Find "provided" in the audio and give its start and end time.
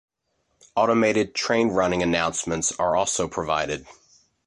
3.27-3.85